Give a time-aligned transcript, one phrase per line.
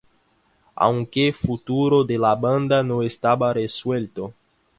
[0.75, 4.33] Aunque futuro de la banda no estaba resuelto.